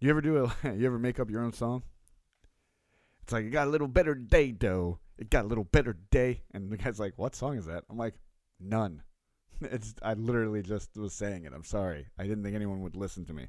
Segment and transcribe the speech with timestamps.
[0.00, 1.82] You ever do a you ever make up your own song?
[3.22, 4.98] It's like it got a little better day though.
[5.18, 7.98] It got a little better day and the guy's like, "What song is that?" I'm
[7.98, 8.14] like,
[8.58, 9.02] "None."
[9.62, 11.52] It's I literally just was saying it.
[11.54, 12.06] I'm sorry.
[12.18, 13.48] I didn't think anyone would listen to me.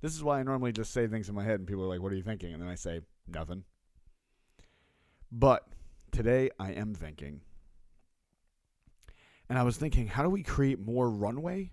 [0.00, 2.00] This is why I normally just say things in my head and people are like,
[2.00, 3.64] "What are you thinking?" and then I say, "Nothing."
[5.32, 5.66] But
[6.12, 7.40] today I am thinking.
[9.48, 11.72] And I was thinking, how do we create more runway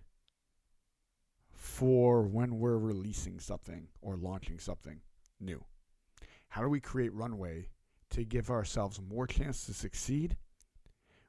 [1.76, 5.02] for when we're releasing something or launching something
[5.42, 5.62] new?
[6.48, 7.68] How do we create runway
[8.12, 10.38] to give ourselves more chance to succeed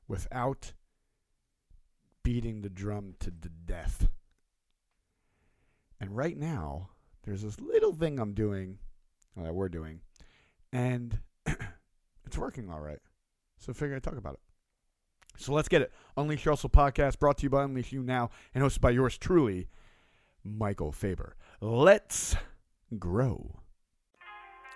[0.06, 0.72] without
[2.22, 4.08] beating the drum to the death?
[6.00, 6.90] And right now,
[7.24, 8.78] there's this little thing I'm doing,
[9.36, 10.00] that we're doing,
[10.72, 11.18] and
[12.24, 13.00] it's working all right.
[13.58, 14.40] So I figured I'd talk about it.
[15.42, 15.92] So let's get it.
[16.16, 19.66] Unleash Hustle podcast brought to you by Unleash You Now and hosted by yours truly,
[20.46, 21.36] Michael Faber.
[21.60, 22.36] Let's
[22.98, 23.60] grow.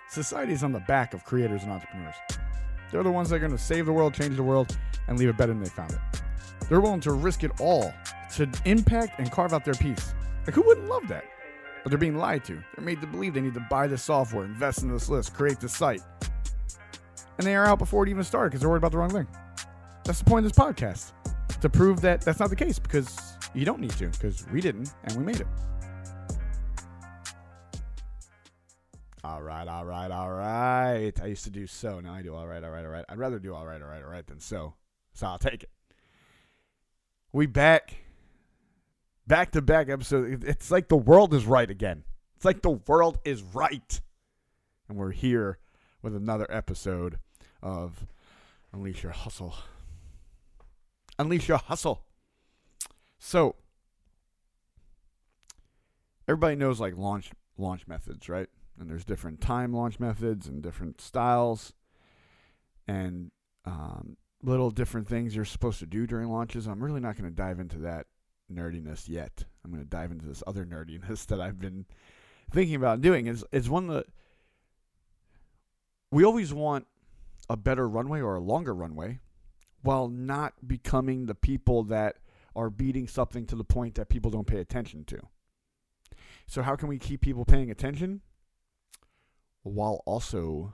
[0.09, 2.15] Society is on the back of creators and entrepreneurs.
[2.91, 4.77] They're the ones that are going to save the world, change the world,
[5.07, 5.99] and leave it better than they found it.
[6.67, 7.93] They're willing to risk it all
[8.35, 10.13] to impact and carve out their piece.
[10.45, 11.23] Like, who wouldn't love that?
[11.83, 12.53] But they're being lied to.
[12.75, 15.59] They're made to believe they need to buy this software, invest in this list, create
[15.59, 16.01] this site.
[17.37, 19.27] And they are out before it even started because they're worried about the wrong thing.
[20.03, 21.13] That's the point of this podcast
[21.61, 24.91] to prove that that's not the case because you don't need to because we didn't
[25.03, 25.47] and we made it.
[29.23, 31.13] All right, all right, all right.
[31.21, 31.99] I used to do so.
[31.99, 33.05] Now I do all right, all right, all right.
[33.07, 34.73] I'd rather do all right, all right, all right than so.
[35.13, 35.69] So I'll take it.
[37.31, 37.97] We back.
[39.27, 40.43] Back to back episode.
[40.43, 42.03] It's like the world is right again.
[42.35, 44.01] It's like the world is right.
[44.89, 45.59] And we're here
[46.01, 47.19] with another episode
[47.61, 48.07] of
[48.73, 49.53] Unleash Your Hustle.
[51.19, 52.03] Unleash Your Hustle.
[53.23, 53.55] So,
[56.27, 58.47] everybody knows like launch launch methods, right?
[58.79, 61.71] And there's different time launch methods and different styles
[62.87, 63.29] and
[63.63, 66.65] um, little different things you're supposed to do during launches.
[66.65, 68.07] I'm really not going to dive into that
[68.51, 69.43] nerdiness yet.
[69.63, 71.85] I'm going to dive into this other nerdiness that I've been
[72.51, 73.27] thinking about doing.
[73.27, 74.07] Is is one that
[76.09, 76.87] we always want
[77.47, 79.19] a better runway or a longer runway
[79.83, 82.15] while not becoming the people that
[82.55, 85.19] are beating something to the point that people don't pay attention to.
[86.47, 88.21] So, how can we keep people paying attention
[89.63, 90.73] while also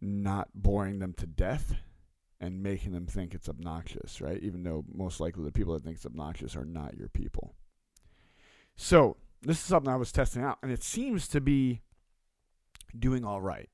[0.00, 1.74] not boring them to death
[2.40, 4.42] and making them think it's obnoxious, right?
[4.42, 7.54] Even though most likely the people that think it's obnoxious are not your people.
[8.76, 11.82] So, this is something I was testing out, and it seems to be
[12.96, 13.70] doing all right.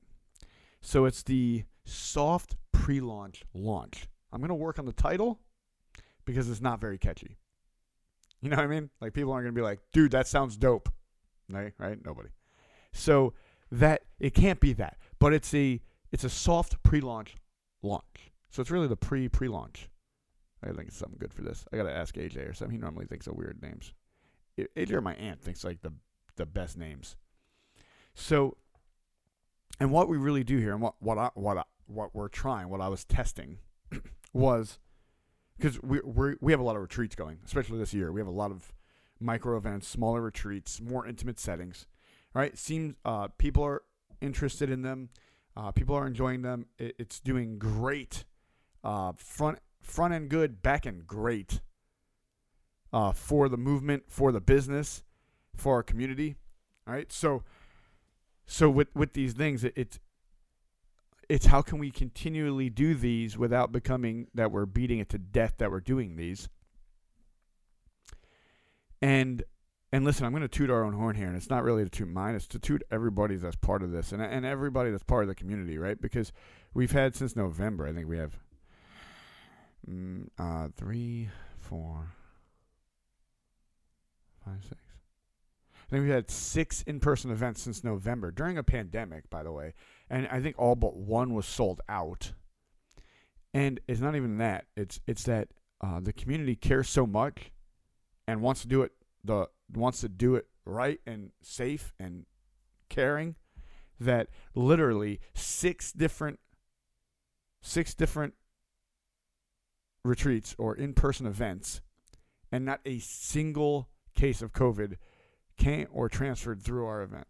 [0.81, 4.07] So, it's the soft pre launch launch.
[4.31, 5.39] I'm going to work on the title
[6.25, 7.37] because it's not very catchy.
[8.41, 8.89] You know what I mean?
[9.01, 10.89] Like, people aren't going to be like, dude, that sounds dope.
[11.49, 11.73] Right?
[11.77, 11.97] Right?
[12.05, 12.29] Nobody.
[12.93, 13.33] So,
[13.71, 15.81] that it can't be that, but it's a
[16.11, 17.35] it's a soft pre-launch
[17.81, 18.31] launch.
[18.49, 19.89] So it's really the pre pre-launch.
[20.63, 21.65] I think it's something good for this.
[21.71, 22.75] I gotta ask AJ or something.
[22.75, 23.93] He normally thinks of weird names.
[24.57, 25.93] AJ or my aunt thinks like the
[26.35, 27.15] the best names.
[28.15, 28.57] So,
[29.79, 32.69] and what we really do here, and what what I, what I, what we're trying,
[32.69, 33.59] what I was testing,
[34.33, 34.79] was
[35.57, 38.11] because we we we have a lot of retreats going, especially this year.
[38.11, 38.73] We have a lot of
[39.19, 41.87] micro events, smaller retreats, more intimate settings.
[42.33, 42.57] Right?
[42.57, 43.81] Seems uh, people are
[44.21, 45.09] interested in them.
[45.57, 46.67] Uh, people are enjoying them.
[46.77, 48.25] It, it's doing great.
[48.83, 51.61] Uh, front front end good, back end great.
[52.91, 55.03] Uh, for the movement, for the business,
[55.55, 56.35] for our community.
[56.87, 57.11] All right.
[57.11, 57.43] So,
[58.47, 59.99] so with with these things, it, it's
[61.29, 65.53] it's how can we continually do these without becoming that we're beating it to death
[65.59, 66.49] that we're doing these.
[69.01, 69.43] And
[69.91, 71.89] and listen, I'm going to toot our own horn here, and it's not really to
[71.89, 75.23] toot mine; it's to toot everybody that's part of this, and and everybody that's part
[75.23, 75.99] of the community, right?
[75.99, 76.31] Because
[76.73, 77.87] we've had since November.
[77.87, 78.37] I think we have
[79.89, 81.29] mm, uh, three,
[81.59, 82.11] four,
[84.45, 84.81] five, six.
[85.73, 89.73] I think we've had six in-person events since November during a pandemic, by the way,
[90.09, 92.33] and I think all but one was sold out.
[93.53, 95.49] And it's not even that; it's it's that
[95.81, 97.51] uh, the community cares so much
[98.27, 98.91] and wants to do it
[99.23, 102.25] the wants to do it right and safe and
[102.89, 103.35] caring
[103.99, 106.39] that literally six different
[107.61, 108.33] six different
[110.05, 111.81] retreats or in-person events
[112.51, 114.95] and not a single case of covid
[115.57, 117.27] came or transferred through our event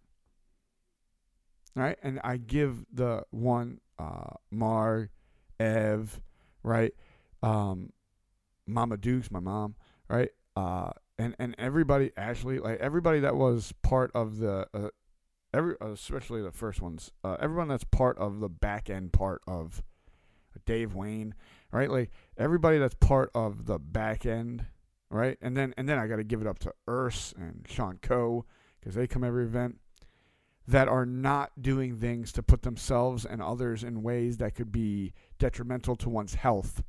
[1.76, 5.10] right and i give the one uh mar
[5.60, 6.20] ev
[6.64, 6.94] right
[7.44, 7.92] um
[8.68, 9.76] mama dukes my mom
[10.10, 14.90] right uh and and everybody actually like everybody that was part of the uh,
[15.54, 19.84] every especially the first ones, uh, everyone that's part of the back end part of
[20.66, 21.36] Dave Wayne,
[21.72, 21.90] right?
[21.90, 24.66] Like everybody that's part of the back end,
[25.10, 25.38] right?
[25.42, 28.46] And then and then I got to give it up to Urs and Sean Coe
[28.80, 29.80] because they come every event
[30.70, 35.14] that are not doing things to put themselves and others in ways that could be
[35.40, 36.84] detrimental to one's health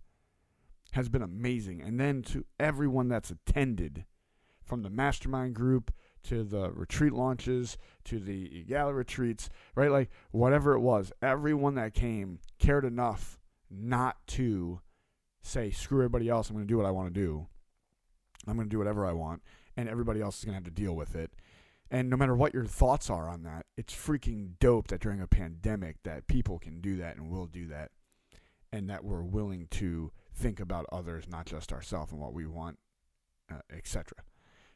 [0.93, 1.81] has been amazing.
[1.81, 4.05] And then to everyone that's attended,
[4.71, 5.93] from the mastermind group
[6.23, 9.91] to the retreat launches to the gala retreats, right?
[9.91, 13.41] Like whatever it was, everyone that came cared enough
[13.71, 14.81] not to
[15.43, 17.47] say, screw everybody else, I'm going to do what I want to do.
[18.47, 19.43] I'm going to do whatever I want,
[19.77, 21.33] and everybody else is going to have to deal with it.
[21.91, 25.27] And no matter what your thoughts are on that, it's freaking dope that during a
[25.27, 27.91] pandemic that people can do that and will do that
[28.73, 32.79] and that we're willing to think about others, not just ourselves and what we want,
[33.51, 34.13] uh, etc.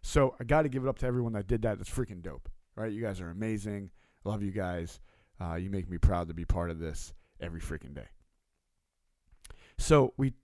[0.02, 1.78] So I got to give it up to everyone that did that.
[1.80, 2.92] It's freaking dope, right?
[2.92, 3.90] You guys are amazing.
[4.24, 5.00] Love you guys.
[5.40, 8.08] Uh, you make me proud to be part of this every freaking day.
[9.78, 10.34] So we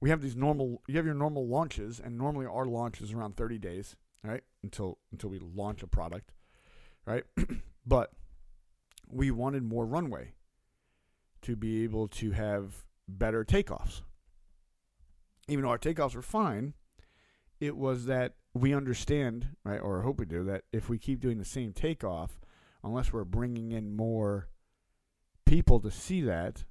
[0.00, 0.82] we have these normal.
[0.86, 4.42] You have your normal launches, and normally our launch is around 30 days, right?
[4.64, 6.32] Until until we launch a product,
[7.06, 7.24] right?
[7.86, 8.10] but
[9.08, 10.32] we wanted more runway
[11.42, 14.00] to be able to have better takeoffs.
[15.48, 16.72] Even though our takeoffs were fine,
[17.60, 21.38] it was that we understand, right, or hope we do, that if we keep doing
[21.38, 22.40] the same takeoff,
[22.82, 24.48] unless we're bringing in more
[25.44, 26.64] people to see that,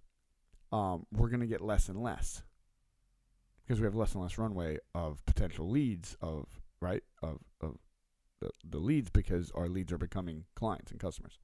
[0.72, 2.42] um, we're going to get less and less
[3.64, 7.78] because we have less and less runway of potential leads of right of of
[8.40, 11.40] the, the leads because our leads are becoming clients and customers.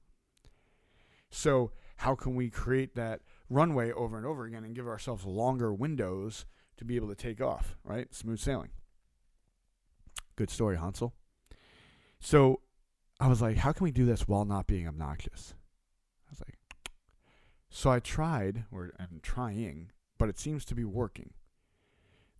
[1.30, 5.72] So how can we create that runway over and over again and give ourselves longer
[5.72, 6.44] windows
[6.76, 8.12] to be able to take off, right?
[8.14, 8.70] Smooth sailing.
[10.36, 11.14] Good story, Hansel.
[12.20, 12.60] So
[13.18, 15.54] I was like, how can we do this while not being obnoxious?
[16.26, 16.58] I was like,
[17.68, 21.32] so I tried, or I'm trying, but it seems to be working.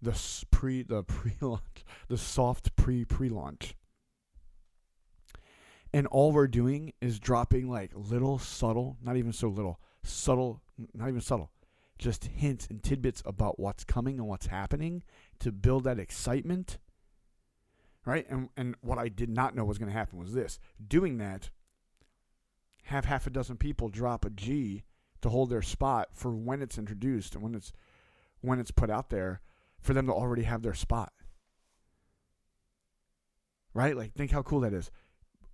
[0.03, 3.77] The pre, the pre-launch, the soft pre pre-launch,
[5.93, 10.63] and all we're doing is dropping like little subtle, not even so little, subtle,
[10.95, 11.51] not even subtle,
[11.99, 15.03] just hints and tidbits about what's coming and what's happening
[15.41, 16.79] to build that excitement.
[18.07, 18.27] Right?
[18.31, 20.59] And and what I did not know was going to happen was this.
[20.87, 21.51] Doing that,
[22.85, 24.85] have half a dozen people drop a G
[25.21, 27.73] to hold their spot for when it's introduced and when it's
[28.41, 29.43] when it's put out there
[29.81, 31.13] for them to already have their spot.
[33.73, 33.97] Right?
[33.97, 34.91] Like think how cool that is.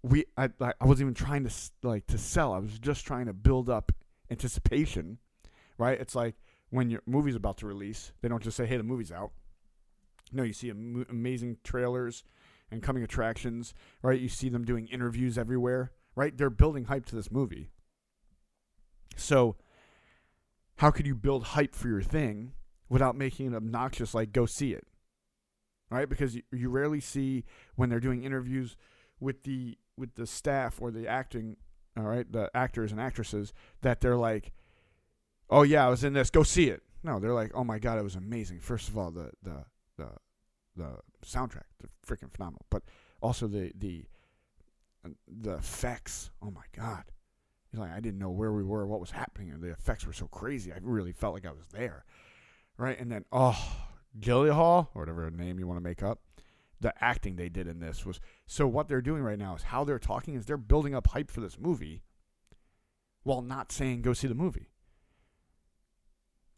[0.03, 1.53] We I I wasn't even trying to
[1.83, 2.53] like to sell.
[2.53, 3.93] I was just trying to build up
[4.31, 5.19] anticipation,
[5.79, 6.01] right?
[6.01, 6.37] It's like
[6.71, 9.33] when your movie's about to release, they don't just say, "Hey, the movie's out."
[10.33, 12.25] No, you see am- amazing trailers
[12.71, 14.21] and coming attractions, right?
[14.21, 16.37] You see them doing interviews everywhere, right?
[16.37, 17.71] They're building hype to this movie.
[19.17, 19.57] So,
[20.77, 22.53] how could you build hype for your thing
[22.89, 24.87] without making it obnoxious like go see it?
[25.91, 26.09] Right?
[26.09, 27.45] Because you, you rarely see
[27.77, 28.77] when they're doing interviews
[29.21, 31.57] with the with the staff or the acting
[31.97, 34.53] all right, the actors and actresses that they're like,
[35.49, 36.31] "Oh yeah, I was in this.
[36.31, 39.11] Go see it." No, they're like, "Oh my god, it was amazing." First of all,
[39.11, 39.65] the the
[39.97, 40.09] the
[40.77, 42.83] the soundtrack, the freaking phenomenal, but
[43.23, 44.05] also the the
[45.05, 46.31] uh, the effects.
[46.43, 47.05] Oh my god.
[47.73, 50.29] Like, I didn't know where we were, what was happening, and the effects were so
[50.29, 50.73] crazy.
[50.73, 52.07] I really felt like I was there,
[52.79, 52.99] right?
[52.99, 53.59] And then, oh,
[54.19, 56.21] Gyllenhaal or whatever name you want to make up,
[56.81, 59.85] the acting they did in this was so what they're doing right now is how
[59.85, 62.03] they're talking is they're building up hype for this movie
[63.23, 64.71] while not saying go see the movie.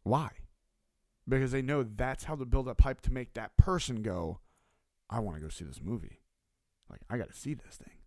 [0.03, 0.31] Why?
[1.29, 4.41] Because they know that's how to build up hype to make that person go,
[5.09, 6.21] I want to go see this movie.
[6.91, 7.98] Like, I got to see this thing.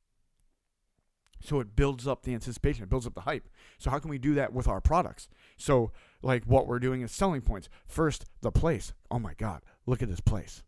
[1.43, 3.47] So it builds up the anticipation, it builds up the hype.
[3.77, 5.27] So, how can we do that with our products?
[5.57, 7.69] So, like, what we're doing is selling points.
[7.87, 8.93] First, the place.
[9.09, 10.63] Oh my God, look at this place.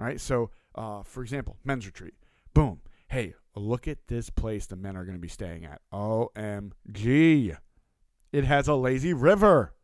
[0.00, 0.20] All right.
[0.20, 2.14] So, uh, for example, men's retreat.
[2.54, 2.80] Boom.
[3.08, 5.82] Hey, look at this place the men are going to be staying at.
[5.92, 7.56] OMG.
[8.32, 9.74] It has a lazy river.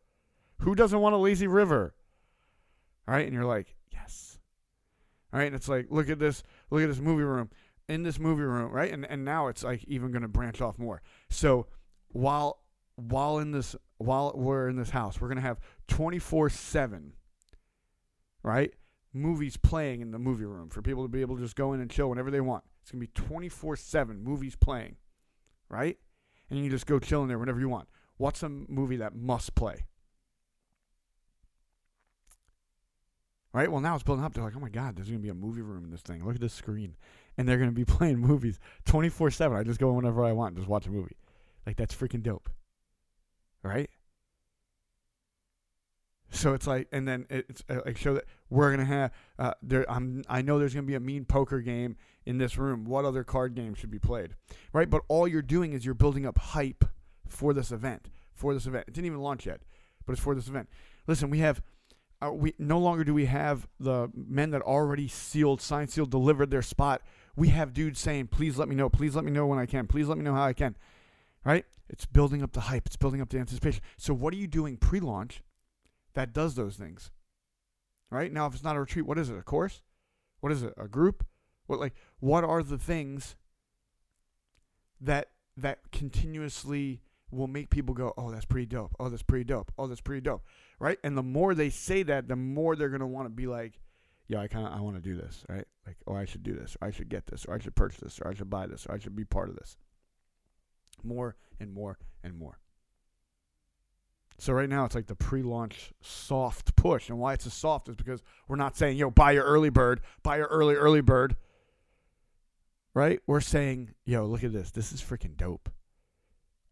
[0.61, 1.93] Who doesn't want a lazy river?
[3.07, 3.25] All right.
[3.25, 4.39] And you're like, yes.
[5.31, 5.47] All right.
[5.47, 6.41] And it's like, look at this.
[6.71, 7.49] Look at this movie room.
[7.89, 8.91] In this movie room, right?
[8.91, 11.01] And and now it's like even going to branch off more.
[11.29, 11.67] So
[12.09, 12.61] while
[12.95, 17.11] while in this while we're in this house, we're going to have 24/7
[18.43, 18.73] right?
[19.17, 21.81] movies playing in the movie room for people to be able to just go in
[21.81, 22.63] and chill whenever they want.
[22.81, 24.95] It's going to be 24 7 movies playing,
[25.69, 25.97] right?
[26.49, 27.89] And you just go chill in there whenever you want.
[28.17, 29.85] What's a movie that must play?
[33.53, 33.71] Right?
[33.71, 34.33] Well, now it's building up.
[34.33, 36.23] They're like, oh my God, there's going to be a movie room in this thing.
[36.23, 36.95] Look at this screen.
[37.37, 39.57] And they're going to be playing movies 24 7.
[39.57, 41.17] I just go whenever I want and just watch a movie.
[41.65, 42.49] Like, that's freaking dope.
[43.63, 43.89] Right?
[46.29, 49.11] So it's like, and then it's uh, like show that we're gonna have.
[49.39, 50.23] Uh, there, I'm.
[50.27, 52.85] I know there's gonna be a mean poker game in this room.
[52.85, 54.35] What other card game should be played,
[54.73, 54.89] right?
[54.89, 56.83] But all you're doing is you're building up hype
[57.27, 58.09] for this event.
[58.33, 59.61] For this event, it didn't even launch yet,
[60.05, 60.69] but it's for this event.
[61.07, 61.61] Listen, we have.
[62.19, 66.49] Uh, we no longer do we have the men that already sealed, signed, sealed, delivered
[66.49, 67.03] their spot.
[67.37, 68.89] We have dudes saying, "Please let me know.
[68.89, 69.87] Please let me know when I can.
[69.87, 70.75] Please let me know how I can."
[71.45, 71.65] Right?
[71.87, 72.87] It's building up the hype.
[72.87, 73.81] It's building up the anticipation.
[73.95, 75.41] So what are you doing pre-launch?
[76.17, 77.11] that does those things.
[78.09, 78.33] Right?
[78.33, 79.37] Now if it's not a retreat, what is it?
[79.37, 79.83] A course?
[80.39, 80.73] What is it?
[80.75, 81.23] A group?
[81.67, 83.35] What like what are the things
[84.99, 88.95] that that continuously will make people go, "Oh, that's pretty dope.
[88.99, 89.71] Oh, that's pretty dope.
[89.77, 90.43] Oh, that's pretty dope."
[90.79, 90.97] Right?
[91.03, 93.79] And the more they say that, the more they're going to want to be like,
[94.27, 95.65] "Yeah, I kind of I want to do this." Right?
[95.85, 96.75] Like, "Oh, I should do this.
[96.81, 97.45] Or I should get this.
[97.45, 98.19] Or I should purchase this.
[98.19, 98.85] Or I should buy this.
[98.85, 99.77] Or I should be part of this."
[101.03, 102.59] More and more and more.
[104.39, 107.95] So right now it's like the pre-launch soft push, and why it's a soft is
[107.95, 111.35] because we're not saying yo buy your early bird, buy your early early bird.
[112.93, 113.19] Right?
[113.25, 115.69] We're saying yo look at this, this is freaking dope.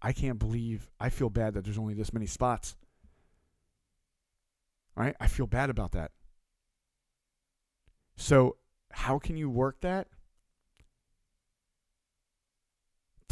[0.01, 2.75] I can't believe I feel bad that there's only this many spots.
[4.95, 5.15] Right?
[5.19, 6.11] I feel bad about that.
[8.15, 8.57] So
[8.91, 10.07] how can you work that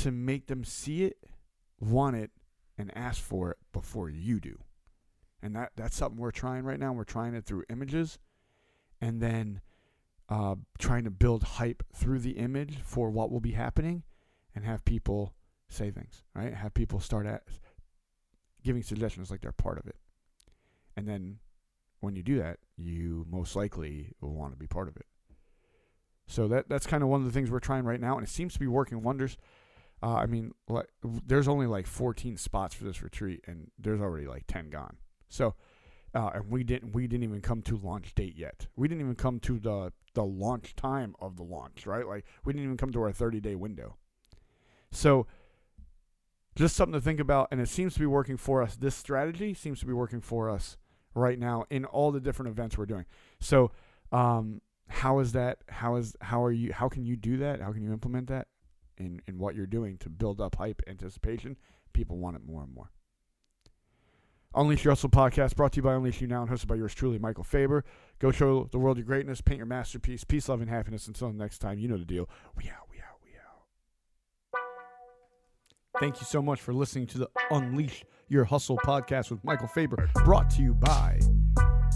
[0.03, 1.17] to make them see it,
[1.79, 2.31] want it,
[2.77, 4.59] and ask for it before you do.
[5.41, 6.91] And that that's something we're trying right now.
[6.91, 8.19] We're trying it through images
[8.99, 9.61] and then
[10.27, 14.03] uh, trying to build hype through the image for what will be happening
[14.53, 15.35] and have people
[15.69, 16.53] say things, right?
[16.53, 17.43] Have people start at
[18.63, 19.95] giving suggestions like they're part of it.
[20.97, 21.39] And then
[22.03, 25.05] when you do that, you most likely will want to be part of it.
[26.27, 28.29] So that that's kind of one of the things we're trying right now, and it
[28.29, 29.37] seems to be working wonders.
[30.01, 34.27] Uh, I mean, like, there's only like 14 spots for this retreat, and there's already
[34.27, 34.97] like 10 gone.
[35.29, 35.55] So,
[36.13, 38.67] uh, and we didn't we didn't even come to launch date yet.
[38.75, 42.05] We didn't even come to the the launch time of the launch, right?
[42.05, 43.95] Like we didn't even come to our 30 day window.
[44.91, 45.25] So,
[46.55, 48.75] just something to think about, and it seems to be working for us.
[48.75, 50.77] This strategy seems to be working for us
[51.15, 53.05] right now in all the different events we're doing.
[53.39, 53.71] So,
[54.11, 55.59] um, how is that?
[55.69, 56.73] How is how are you?
[56.73, 57.61] How can you do that?
[57.61, 58.47] How can you implement that?
[58.97, 61.57] in, in what you're doing to build up hype, anticipation,
[61.93, 62.91] people want it more and more.
[64.55, 66.93] Unleash Your Hustle podcast brought to you by Unleash You Now and hosted by yours
[66.93, 67.83] truly, Michael Faber.
[68.19, 71.07] Go show the world your greatness, paint your masterpiece, peace, love, and happiness.
[71.07, 72.29] Until next time, you know the deal.
[72.55, 72.92] We out, we out.
[75.99, 80.09] Thank you so much for listening to the Unleash Your Hustle podcast with Michael Faber,
[80.25, 81.19] brought to you by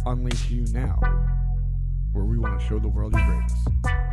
[0.05, 0.99] Unleash You Now,
[2.11, 4.06] where we want to show the world your greatness.